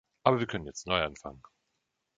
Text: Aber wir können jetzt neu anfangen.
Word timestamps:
Aber 0.23 0.39
wir 0.39 0.47
können 0.47 0.65
jetzt 0.65 0.87
neu 0.87 0.99
anfangen. 1.03 1.43